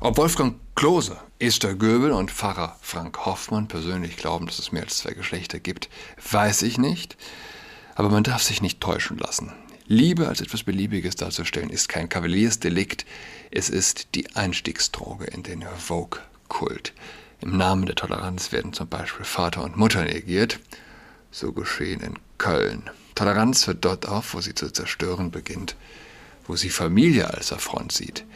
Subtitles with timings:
[0.00, 4.98] Ob Wolfgang Klose, Esther Göbel und Pfarrer Frank Hoffmann persönlich glauben, dass es mehr als
[4.98, 5.88] zwei Geschlechter gibt,
[6.30, 7.16] weiß ich nicht.
[7.94, 9.54] Aber man darf sich nicht täuschen lassen.
[9.86, 13.06] Liebe als etwas Beliebiges darzustellen, ist kein Kavaliersdelikt,
[13.50, 16.92] es ist die Einstiegsdroge in den Vogue-Kult.
[17.40, 20.60] Im Namen der Toleranz werden zum Beispiel Vater und Mutter negiert.
[21.30, 22.90] So geschehen in Köln.
[23.14, 25.74] Toleranz hört dort auf, wo sie zu zerstören beginnt,
[26.46, 28.26] wo sie Familie als Affront sieht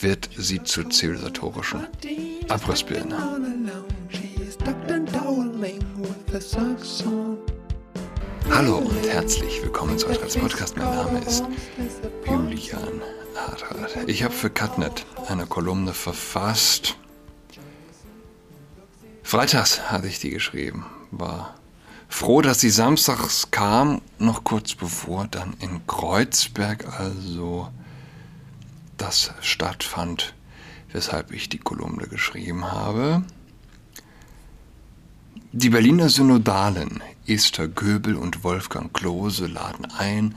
[0.00, 1.86] wird sie zur zivilisatorischen
[2.48, 3.16] Abrissbirne.
[8.50, 10.76] Hallo und herzlich willkommen zu Adrats Podcast.
[10.76, 11.44] Mein Name ist
[12.26, 13.02] Julian
[13.34, 14.08] Adrat.
[14.08, 16.96] Ich habe für Cutnet eine Kolumne verfasst.
[19.22, 20.86] Freitags hatte ich die geschrieben.
[21.10, 21.56] War
[22.08, 27.68] froh, dass sie samstags kam, noch kurz bevor dann in Kreuzberg, also
[28.98, 30.34] das stattfand,
[30.92, 33.22] weshalb ich die Kolumne geschrieben habe.
[35.52, 40.34] Die Berliner Synodalen Esther Göbel und Wolfgang Klose laden ein,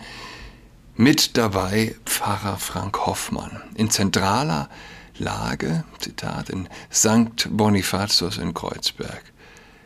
[0.96, 3.62] mit dabei Pfarrer Frank Hoffmann.
[3.76, 4.70] In zentraler
[5.18, 7.48] Lage, Zitat, in St.
[7.50, 9.24] Bonifatius in Kreuzberg.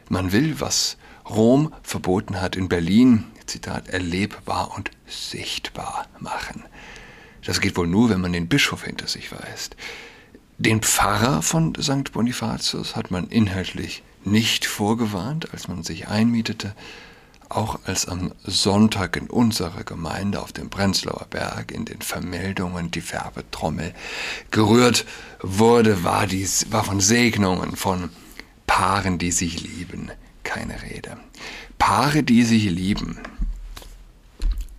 [0.10, 0.98] Man will, was
[1.30, 6.64] Rom verboten hat in Berlin, Zitat, erlebbar und sichtbar machen.
[7.46, 9.76] Das geht wohl nur, wenn man den Bischof hinter sich weist.
[10.58, 12.12] Den Pfarrer von St.
[12.12, 16.74] Bonifatius hat man inhaltlich nicht vorgewarnt, als man sich einmietete,
[17.50, 23.12] auch als am Sonntag in unserer Gemeinde auf dem Prenzlauer Berg in den Vermeldungen die
[23.12, 23.94] Werbetrommel
[24.50, 25.06] gerührt
[25.42, 28.10] wurde, war, dies, war von Segnungen, von
[28.66, 30.12] Paaren, die sich lieben,
[30.44, 31.18] keine Rede.
[31.78, 33.20] Paare, die sich lieben,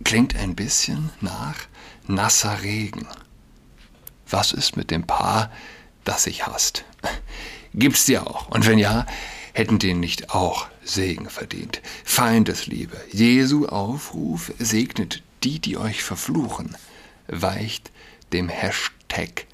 [0.07, 1.57] klingt ein bisschen nach
[2.07, 3.05] nasser Regen.
[4.29, 5.51] Was ist mit dem Paar,
[6.05, 6.85] das sich hasst?
[7.73, 8.47] Gibt's die auch?
[8.47, 9.05] Und wenn ja,
[9.51, 11.81] hätten die nicht auch Segen verdient?
[12.05, 12.95] Feindesliebe.
[13.11, 16.77] Jesu Aufruf segnet die, die euch verfluchen,
[17.27, 17.91] weicht
[18.31, 19.45] dem Hashtag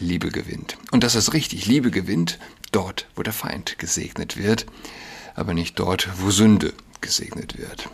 [0.00, 0.78] Liebe gewinnt.
[0.90, 2.38] Und das ist richtig, Liebe gewinnt
[2.70, 4.64] dort, wo der Feind gesegnet wird,
[5.34, 6.72] aber nicht dort, wo Sünde
[7.02, 7.90] gesegnet wird.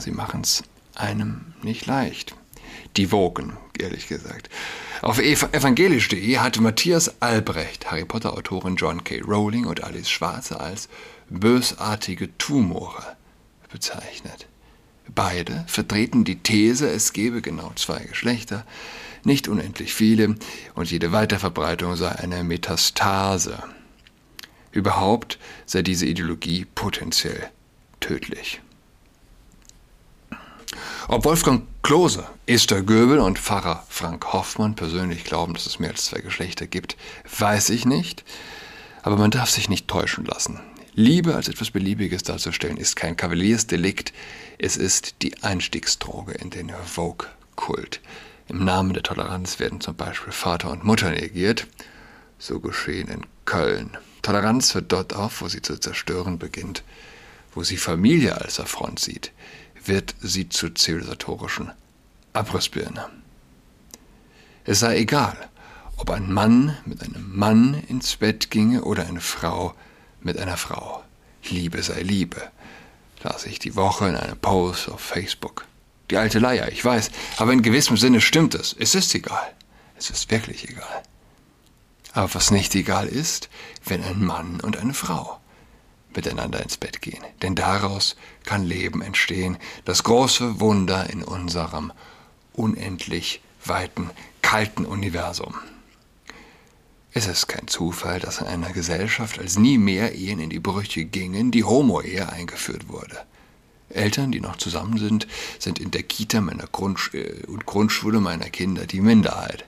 [0.00, 0.62] Sie machen's
[0.94, 2.34] einem nicht leicht.
[2.96, 4.50] Die Wogen, ehrlich gesagt.
[5.00, 9.20] Auf evangelisch.de hat Matthias Albrecht, Harry Potter-Autorin John K.
[9.20, 10.88] Rowling und Alice Schwarze als
[11.28, 13.16] bösartige Tumore
[13.70, 14.46] bezeichnet.
[15.14, 18.64] Beide vertreten die These, es gebe genau zwei Geschlechter,
[19.24, 20.36] nicht unendlich viele,
[20.74, 23.62] und jede Weiterverbreitung sei eine Metastase.
[24.70, 27.50] Überhaupt sei diese Ideologie potenziell
[28.00, 28.60] tödlich.
[31.12, 36.06] Ob Wolfgang Klose, Esther Göbel und Pfarrer Frank Hoffmann persönlich glauben, dass es mehr als
[36.06, 36.96] zwei Geschlechter gibt,
[37.38, 38.24] weiß ich nicht.
[39.02, 40.58] Aber man darf sich nicht täuschen lassen.
[40.94, 44.14] Liebe als etwas Beliebiges darzustellen ist kein Kavaliersdelikt,
[44.56, 48.00] es ist die Einstiegsdroge in den Vogue-Kult.
[48.48, 51.66] Im Namen der Toleranz werden zum Beispiel Vater und Mutter negiert.
[52.38, 53.98] So geschehen in Köln.
[54.22, 56.82] Toleranz hört dort auf, wo sie zu zerstören beginnt,
[57.54, 59.30] wo sie Familie als Affront sieht
[59.86, 61.72] wird sie zur zivilisatorischen
[62.32, 63.08] Abrissbirne.
[64.64, 65.36] Es sei egal,
[65.96, 69.74] ob ein Mann mit einem Mann ins Bett ginge oder eine Frau
[70.20, 71.02] mit einer Frau.
[71.48, 72.50] Liebe sei Liebe,
[73.22, 75.66] las ich die Woche in einem Post auf Facebook.
[76.10, 78.76] Die alte Leier, ich weiß, aber in gewissem Sinne stimmt es.
[78.78, 79.52] Es ist egal.
[79.96, 81.02] Es ist wirklich egal.
[82.12, 83.48] Aber was nicht egal ist,
[83.84, 85.40] wenn ein Mann und eine Frau
[86.16, 87.22] miteinander ins Bett gehen.
[87.42, 91.92] Denn daraus kann Leben entstehen, das große Wunder in unserem
[92.52, 94.10] unendlich weiten,
[94.42, 95.54] kalten Universum.
[97.14, 101.04] Es ist kein Zufall, dass in einer Gesellschaft, als nie mehr Ehen in die Brüche
[101.04, 103.18] gingen, die Homo-Ehe eingeführt wurde.
[103.90, 105.26] Eltern, die noch zusammen sind,
[105.58, 109.66] sind in der Kita meiner Grundsch äh, und Grundschule meiner Kinder die Minderheit.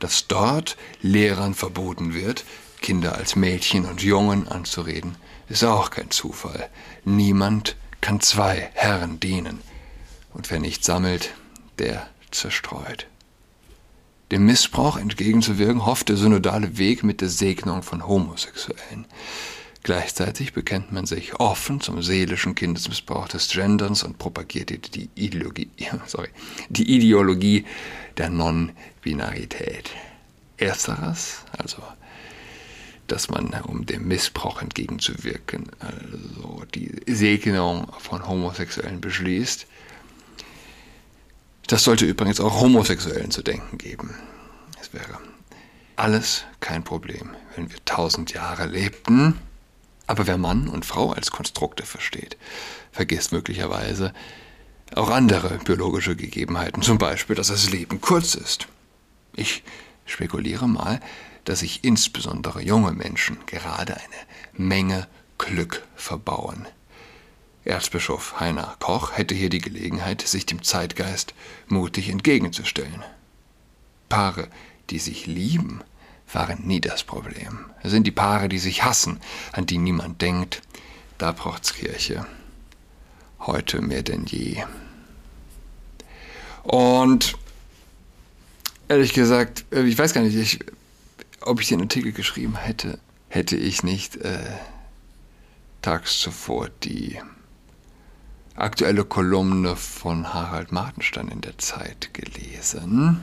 [0.00, 2.44] Dass dort Lehrern verboten wird,
[2.80, 5.16] Kinder als Mädchen und Jungen anzureden,
[5.48, 6.68] ist auch kein Zufall.
[7.04, 9.60] Niemand kann zwei Herren dienen.
[10.32, 11.34] Und wer nicht sammelt,
[11.78, 13.06] der zerstreut.
[14.30, 19.06] Dem Missbrauch entgegenzuwirken, hofft der synodale Weg mit der Segnung von Homosexuellen.
[19.84, 25.70] Gleichzeitig bekennt man sich offen zum seelischen Kindesmissbrauch des Genderns und propagiert die Ideologie,
[26.06, 26.28] sorry,
[26.68, 27.64] die Ideologie
[28.16, 29.90] der Non-Binarität.
[30.56, 31.82] Ersteres, also
[33.06, 39.66] dass man, um dem Missbrauch entgegenzuwirken, also die Segnung von Homosexuellen beschließt.
[41.66, 44.14] Das sollte übrigens auch Homosexuellen zu denken geben.
[44.80, 45.18] Es wäre
[45.96, 49.38] alles kein Problem, wenn wir tausend Jahre lebten.
[50.06, 52.36] Aber wer Mann und Frau als Konstrukte versteht,
[52.92, 54.12] vergisst möglicherweise
[54.94, 58.68] auch andere biologische Gegebenheiten, zum Beispiel, dass das Leben kurz ist.
[59.34, 59.64] Ich
[60.04, 61.00] spekuliere mal,
[61.46, 64.04] dass sich insbesondere junge Menschen gerade eine
[64.52, 65.08] Menge
[65.38, 66.66] Glück verbauen.
[67.64, 71.34] Erzbischof Heiner Koch hätte hier die Gelegenheit, sich dem Zeitgeist
[71.66, 73.02] mutig entgegenzustellen.
[74.08, 74.48] Paare,
[74.90, 75.82] die sich lieben,
[76.32, 77.66] waren nie das Problem.
[77.82, 79.20] Es sind die Paare, die sich hassen,
[79.52, 80.62] an die niemand denkt.
[81.18, 82.26] Da braucht's Kirche.
[83.40, 84.62] Heute mehr denn je.
[86.62, 87.36] Und
[88.88, 90.60] ehrlich gesagt, äh, ich weiß gar nicht, ich,
[91.40, 92.98] ob ich den Artikel geschrieben hätte,
[93.28, 94.38] hätte ich nicht äh,
[95.82, 97.20] tags zuvor die
[98.54, 103.22] aktuelle Kolumne von Harald Martenstein in der Zeit gelesen.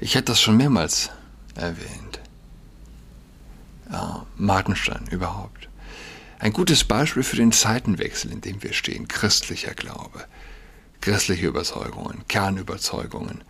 [0.00, 1.10] Ich hätte das schon mehrmals
[1.54, 2.20] erwähnt.
[3.90, 5.68] Ja, Martenstein überhaupt.
[6.38, 9.08] Ein gutes Beispiel für den Zeitenwechsel, in dem wir stehen.
[9.08, 10.24] Christlicher Glaube,
[11.00, 13.42] christliche Überzeugungen, Kernüberzeugungen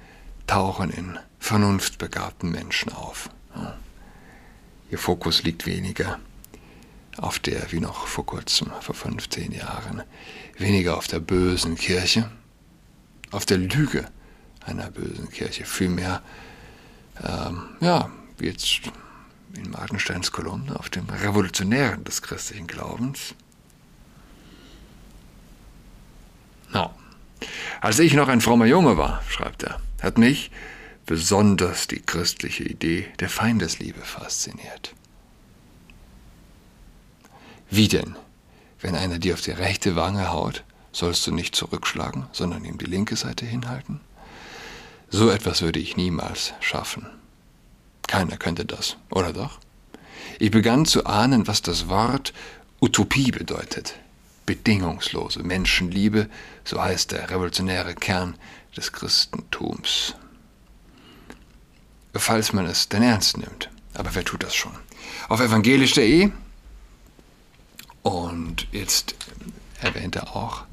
[0.48, 3.30] tauchen in vernunftbegabten Menschen auf.
[4.90, 6.18] Ihr Fokus liegt weniger
[7.16, 10.02] auf der, wie noch vor kurzem, vor 15 Jahren,
[10.56, 12.30] weniger auf der bösen Kirche,
[13.30, 14.08] auf der Lüge
[14.64, 16.22] einer bösen Kirche, vielmehr,
[17.22, 18.80] ähm, ja, wie jetzt
[19.54, 23.34] in Martensteins Kolumne, auf dem Revolutionären des christlichen Glaubens.
[26.72, 26.94] No.
[27.80, 30.50] Als ich noch ein frommer Junge war, schreibt er, hat mich
[31.06, 34.94] besonders die christliche Idee der Feindesliebe fasziniert.
[37.70, 38.16] Wie denn?
[38.80, 42.86] Wenn einer dir auf die rechte Wange haut, sollst du nicht zurückschlagen, sondern ihm die
[42.86, 44.00] linke Seite hinhalten?
[45.10, 47.06] So etwas würde ich niemals schaffen.
[48.06, 49.58] Keiner könnte das, oder doch?
[50.38, 52.32] Ich begann zu ahnen, was das Wort
[52.80, 53.94] Utopie bedeutet.
[54.48, 56.30] Bedingungslose Menschenliebe,
[56.64, 58.34] so heißt der revolutionäre Kern
[58.74, 60.14] des Christentums.
[62.14, 63.68] Falls man es denn ernst nimmt.
[63.92, 64.72] Aber wer tut das schon?
[65.28, 66.30] Auf evangelisch.de
[68.02, 69.16] und jetzt
[69.82, 70.64] erwähnt er auch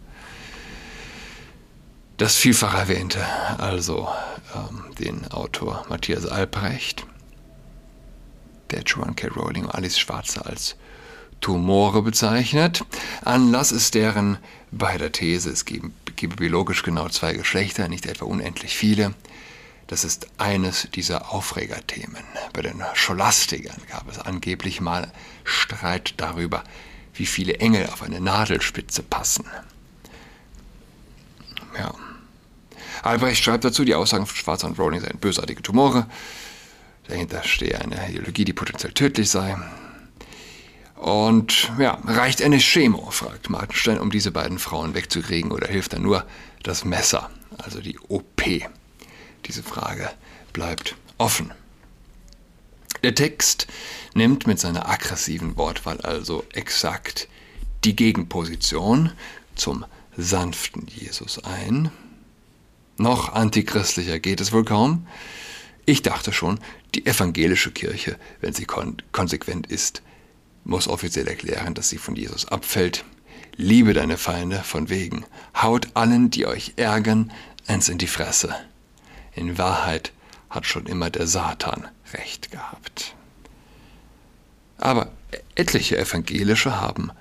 [2.15, 3.25] das vielfach erwähnte,
[3.57, 4.07] also
[4.55, 7.05] ähm, den Autor Matthias Albrecht,
[8.71, 9.27] der Joan K.
[9.27, 10.77] Rowling und Alice Schwarzer als
[11.45, 12.83] Tumore bezeichnet.
[13.23, 14.39] Anlass ist deren
[14.71, 19.13] beider These, es gebe, gebe biologisch genau zwei Geschlechter, nicht etwa unendlich viele.
[19.85, 22.23] Das ist eines dieser Aufregerthemen.
[22.51, 25.11] Bei den Scholastikern gab es angeblich mal
[25.43, 26.63] Streit darüber,
[27.13, 29.45] wie viele Engel auf eine Nadelspitze passen.
[31.77, 31.93] Ja.
[33.03, 36.07] Albrecht schreibt dazu, die Aussagen von Schwarzer und Rowling seien bösartige Tumore.
[37.07, 39.55] Dahinter stehe eine Ideologie, die potenziell tödlich sei.
[41.05, 45.99] Und ja, reicht eine Chemo, fragt Martenstein, um diese beiden Frauen wegzukriegen, oder hilft da
[45.99, 46.25] nur
[46.63, 47.29] das Messer,
[47.59, 48.41] also die OP?
[49.45, 50.09] Diese Frage
[50.51, 51.53] bleibt offen.
[53.03, 53.67] Der Text
[54.15, 57.27] nimmt mit seiner aggressiven Wortwahl also exakt
[57.83, 59.11] die Gegenposition
[59.53, 59.85] zum
[60.17, 61.91] sanften Jesus ein.
[62.97, 65.05] Noch antichristlicher geht es wohl kaum.
[65.85, 66.59] Ich dachte schon,
[66.95, 70.01] die evangelische Kirche, wenn sie kon konsequent ist,
[70.65, 73.05] muss offiziell erklären, dass sie von Jesus abfällt.
[73.55, 75.25] Liebe deine Feinde von wegen.
[75.55, 77.31] Haut allen, die euch ärgern,
[77.67, 78.53] eins in die Fresse.
[79.33, 80.11] In Wahrheit
[80.49, 83.15] hat schon immer der Satan recht gehabt.
[84.77, 85.11] Aber
[85.55, 87.11] etliche Evangelische haben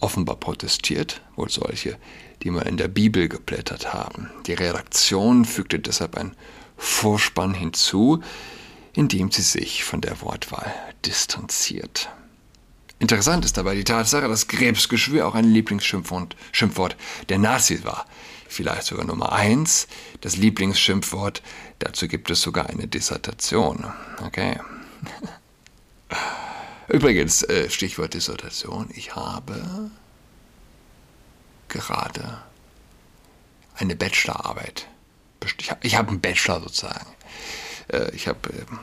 [0.00, 1.96] offenbar protestiert, wohl solche,
[2.42, 4.30] die mal in der Bibel geblättert haben.
[4.46, 6.34] Die Redaktion fügte deshalb ein
[6.76, 8.22] Vorspann hinzu,
[8.92, 10.72] indem sie sich von der Wortwahl
[11.04, 12.10] distanziert.
[12.98, 16.96] Interessant ist dabei die Tatsache, dass Krebsgeschwür auch ein Lieblingsschimpfwort Schimpfwort
[17.28, 18.06] der Nazis war.
[18.48, 19.88] Vielleicht sogar Nummer eins,
[20.20, 21.42] das Lieblingsschimpfwort.
[21.80, 23.84] Dazu gibt es sogar eine Dissertation.
[24.24, 24.58] Okay.
[26.88, 28.88] Übrigens, äh, Stichwort Dissertation.
[28.94, 29.90] Ich habe
[31.68, 32.42] gerade
[33.76, 34.86] eine Bachelorarbeit.
[35.82, 37.06] Ich habe einen Bachelor sozusagen.
[37.88, 38.78] Äh, ich habe ähm,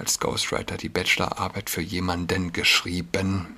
[0.00, 3.54] als Ghostwriter die Bachelorarbeit für jemanden geschrieben.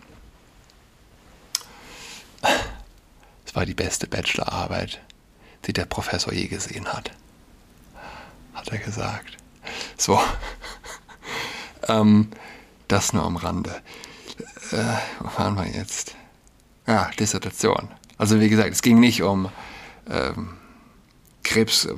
[3.47, 5.01] Es war die beste Bachelorarbeit,
[5.67, 7.13] die der Professor je gesehen hat.
[8.55, 9.37] Hat er gesagt.
[9.97, 10.21] So.
[11.89, 12.29] ähm,
[12.89, 13.81] das nur am Rande.
[14.73, 16.17] Äh, wo waren wir jetzt?
[16.87, 17.89] Ja, Dissertation.
[18.19, 19.49] Also wie gesagt, es ging nicht um
[20.11, 20.57] ähm,
[21.45, 21.89] Krebs,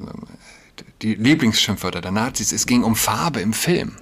[1.02, 2.52] die Lieblingsschimpfwörter der Nazis.
[2.52, 3.96] Es ging um Farbe im Film.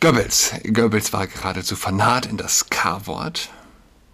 [0.00, 0.52] Goebbels.
[0.62, 3.50] Goebbels war geradezu fanat in das K-Wort.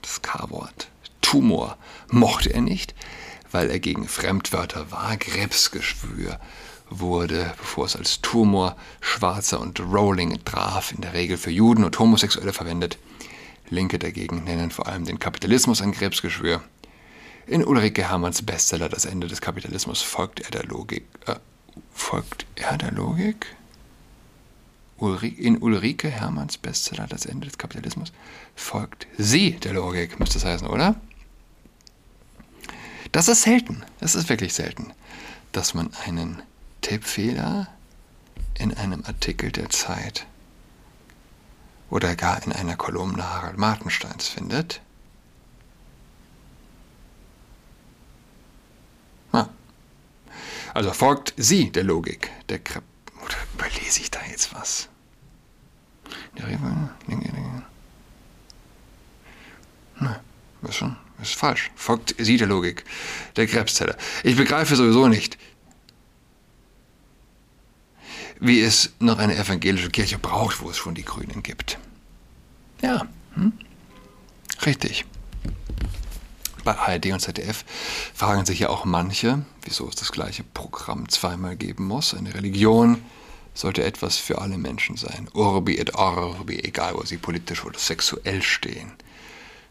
[0.00, 0.88] Das K-Wort.
[1.20, 1.76] Tumor
[2.10, 2.94] mochte er nicht,
[3.50, 5.18] weil er gegen Fremdwörter war.
[5.18, 6.40] Krebsgeschwür
[6.88, 11.98] wurde, bevor es als Tumor, Schwarzer und Rolling traf, in der Regel für Juden und
[11.98, 12.96] Homosexuelle verwendet.
[13.68, 16.62] Linke dagegen nennen vor allem den Kapitalismus ein Krebsgeschwür.
[17.46, 21.04] In Ulrike Hermanns Bestseller Das Ende des Kapitalismus folgt er der Logik.
[21.26, 21.34] Äh,
[21.92, 23.54] folgt er der Logik?
[24.98, 28.12] In Ulrike Hermanns Bestseller Das Ende des Kapitalismus
[28.54, 30.94] folgt sie der Logik, müsste es heißen, oder?
[33.12, 34.92] Das ist selten, das ist wirklich selten,
[35.52, 36.42] dass man einen
[36.80, 37.68] Tippfehler
[38.58, 40.26] in einem Artikel der Zeit
[41.90, 44.80] oder gar in einer Kolumne Harald Martensteins findet.
[50.74, 52.93] Also folgt sie der Logik der oder
[53.54, 54.88] überlese ich da jetzt was?
[60.00, 60.20] Na,
[60.62, 61.70] ist schon, ist falsch.
[61.76, 62.84] Folgt sie der Logik
[63.37, 63.96] der Krebszelle.
[64.23, 65.38] Ich begreife sowieso nicht,
[68.40, 71.78] wie es noch eine evangelische Kirche braucht, wo es schon die Grünen gibt.
[72.82, 73.52] Ja, hm?
[74.66, 75.04] richtig.
[76.64, 77.64] Bei ARD und ZDF
[78.14, 82.14] fragen sich ja auch manche, wieso es das gleiche Programm zweimal geben muss.
[82.14, 83.02] Eine Religion
[83.54, 85.28] sollte etwas für alle Menschen sein.
[85.32, 88.92] Urbi et Orbi, egal wo sie politisch oder sexuell stehen.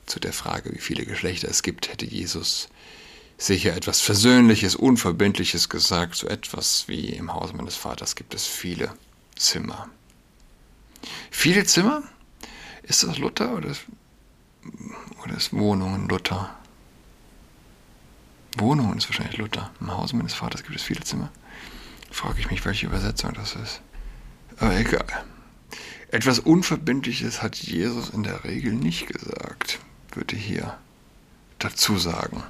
[0.06, 2.70] Zu der Frage, wie viele Geschlechter es gibt, hätte Jesus
[3.38, 6.16] sicher etwas Versöhnliches, Unverbindliches gesagt.
[6.16, 8.94] So etwas wie im Haus meines Vaters gibt es viele
[9.36, 9.90] Zimmer.
[11.30, 12.04] Viele Zimmer?
[12.84, 13.82] Ist das Luther oder ist,
[15.24, 16.56] oder ist Wohnungen Luther?
[18.58, 19.72] Wohnungen ist wahrscheinlich Luther.
[19.80, 21.32] Im Haus meines Vaters gibt es viele Zimmer.
[22.14, 23.82] Frage ich mich, welche Übersetzung das ist.
[24.60, 25.26] Aber egal.
[26.12, 29.80] Etwas Unverbindliches hat Jesus in der Regel nicht gesagt,
[30.12, 30.78] würde hier
[31.58, 32.44] dazu sagen.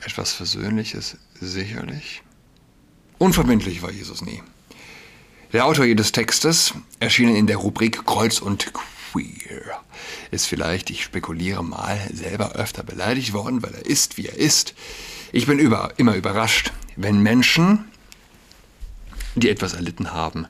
[0.00, 2.22] Etwas Versöhnliches sicherlich.
[3.18, 4.42] Unverbindlich war Jesus nie.
[5.52, 9.84] Der Autor jedes Textes, erschienen in der Rubrik Kreuz und Queer,
[10.32, 14.74] ist vielleicht, ich spekuliere mal, selber öfter beleidigt worden, weil er ist, wie er ist.
[15.30, 17.84] Ich bin über, immer überrascht, wenn Menschen,
[19.34, 20.46] die etwas erlitten haben,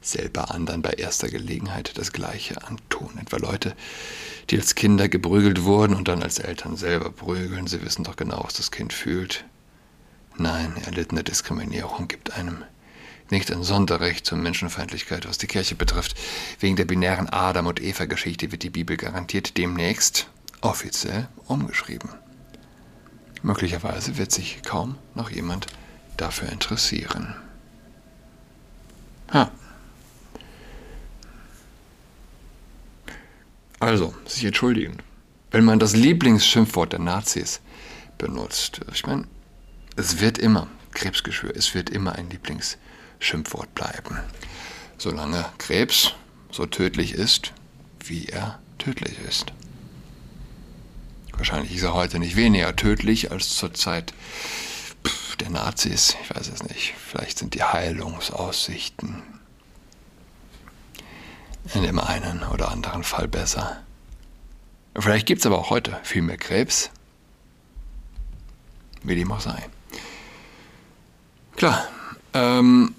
[0.00, 3.18] selber anderen bei erster Gelegenheit das Gleiche antun.
[3.20, 3.74] Etwa Leute,
[4.50, 7.66] die als Kinder geprügelt wurden und dann als Eltern selber prügeln.
[7.66, 9.44] Sie wissen doch genau, was das Kind fühlt.
[10.36, 12.64] Nein, erlittene Diskriminierung gibt einem
[13.30, 16.14] nicht ein Sonderrecht zur Menschenfeindlichkeit, was die Kirche betrifft.
[16.60, 20.28] Wegen der binären Adam- und Eva-Geschichte wird die Bibel garantiert demnächst
[20.60, 22.10] offiziell umgeschrieben.
[23.42, 25.66] Möglicherweise wird sich kaum noch jemand
[26.16, 27.34] dafür interessieren.
[29.34, 29.50] Ha.
[33.80, 34.98] Also, sich entschuldigen.
[35.50, 37.60] Wenn man das Lieblingsschimpfwort der Nazis
[38.16, 39.26] benutzt, ich meine,
[39.96, 44.18] es wird immer, Krebsgeschwür, es wird immer ein Lieblingsschimpfwort bleiben.
[44.98, 46.14] Solange Krebs
[46.50, 47.52] so tödlich ist,
[48.04, 49.52] wie er tödlich ist.
[51.32, 54.14] Wahrscheinlich ist er heute nicht weniger tödlich als zur Zeit
[55.36, 56.16] der Nazis.
[56.22, 56.94] Ich weiß es nicht.
[56.96, 59.22] Vielleicht sind die Heilungsaussichten
[61.72, 63.82] in dem einen oder anderen Fall besser.
[64.96, 66.90] Vielleicht gibt es aber auch heute viel mehr Krebs.
[69.02, 69.68] Wie dem auch sei.
[71.56, 71.86] Klar.
[72.32, 72.94] Ähm,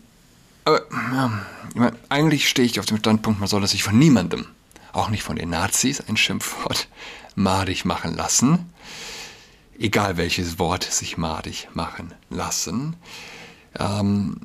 [0.65, 4.47] aber ja, ich mein, eigentlich stehe ich auf dem Standpunkt, man soll sich von niemandem,
[4.93, 6.87] auch nicht von den Nazis, ein Schimpfwort
[7.35, 8.73] madig machen lassen.
[9.77, 12.95] Egal welches Wort sich madig machen lassen.
[13.77, 14.41] Ähm,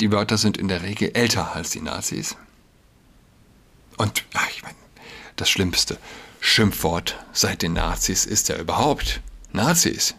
[0.00, 2.36] die Wörter sind in der Regel älter als die Nazis.
[3.96, 4.74] Und ach, ich meine,
[5.36, 5.98] das schlimmste
[6.40, 9.20] Schimpfwort seit den Nazis ist ja überhaupt
[9.52, 10.14] Nazis.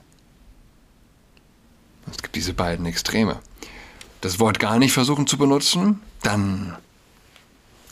[2.10, 3.40] Es gibt diese beiden Extreme.
[4.22, 6.76] Das Wort gar nicht versuchen zu benutzen, dann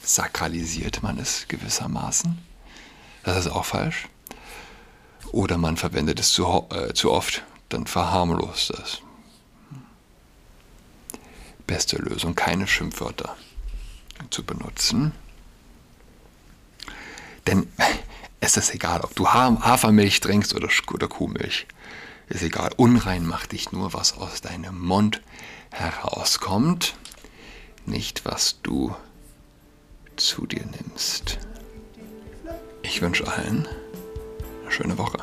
[0.03, 2.37] sakralisiert man es gewissermaßen.
[3.23, 4.07] Das ist auch falsch.
[5.33, 9.01] Oder man verwendet es zu, äh, zu oft, dann verharmlost es.
[11.65, 13.35] Beste Lösung, keine Schimpfwörter
[14.29, 15.11] zu benutzen.
[17.47, 17.67] Denn
[18.41, 21.65] es ist egal, ob du Hafermilch trinkst oder, oder Kuhmilch.
[22.29, 22.71] Ist egal.
[22.77, 25.19] Unrein macht dich nur, was aus deinem Mund
[25.71, 26.95] herauskommt,
[27.87, 28.95] nicht was du
[30.15, 31.39] zu dir nimmst.
[32.83, 33.67] Ich wünsche allen
[34.63, 35.22] eine schöne Woche.